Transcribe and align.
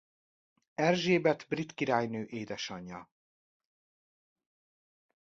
Erzsébet 0.75 1.47
brit 1.47 1.73
királynő 1.73 2.25
édesanyja. 2.25 3.09